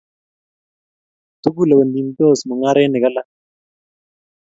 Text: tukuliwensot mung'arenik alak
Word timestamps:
tukuliwensot 1.41 2.39
mung'arenik 2.47 2.95
alak 3.09 3.27